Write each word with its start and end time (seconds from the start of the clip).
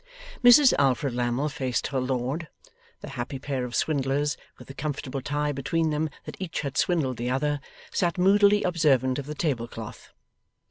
Mrs 0.43 0.73
Alfred 0.79 1.13
Lammle 1.13 1.47
faced 1.47 1.85
her 1.89 1.99
lord. 1.99 2.47
The 3.01 3.09
happy 3.09 3.37
pair 3.37 3.63
of 3.65 3.75
swindlers, 3.75 4.35
with 4.57 4.67
the 4.67 4.73
comfortable 4.73 5.21
tie 5.21 5.51
between 5.51 5.91
them 5.91 6.09
that 6.25 6.41
each 6.41 6.61
had 6.61 6.75
swindled 6.75 7.17
the 7.17 7.29
other, 7.29 7.59
sat 7.93 8.17
moodily 8.17 8.63
observant 8.63 9.19
of 9.19 9.27
the 9.27 9.35
tablecloth. 9.35 10.11